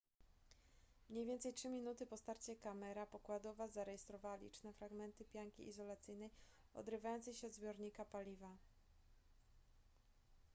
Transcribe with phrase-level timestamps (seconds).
[1.09, 6.29] mniej więcej 3 minuty po starcie kamera pokładowa zarejestrowała liczne fragmenty pianki izolacyjnej
[6.73, 8.57] odrywające się od zbiornika paliwa